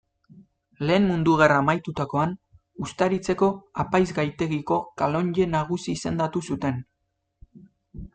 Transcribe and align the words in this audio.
Lehen 0.91 1.03
Mundu 1.09 1.33
Gerra 1.41 1.57
amaitutakoan, 1.63 2.31
Uztaritzeko 2.85 3.49
apaizgaitegiko 3.83 4.79
kalonje 5.03 5.47
nagusi 5.53 5.95
izendatu 6.01 6.43
zuten. 6.49 6.81